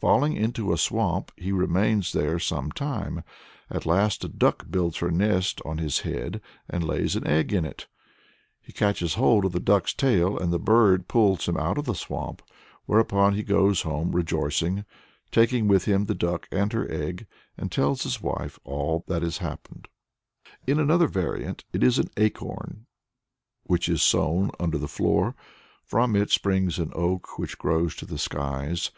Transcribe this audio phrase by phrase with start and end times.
[0.00, 3.22] Falling into a swamp, he remains there some time.
[3.68, 7.66] At last a duck builds her nest on his head, and lays an egg in
[7.66, 7.86] it.
[8.62, 11.92] He catches hold of the duck's tail, and the bird pulls him out of the
[11.94, 12.40] swamp;
[12.86, 14.86] whereupon he goes home rejoicing,
[15.30, 17.26] taking with him the duck and her egg,
[17.58, 19.88] and tells his wife all that has happened.
[20.66, 22.86] In another variant it is an acorn
[23.64, 25.34] which is sown under the floor.
[25.84, 28.90] From it springs an oak which grows to the skies.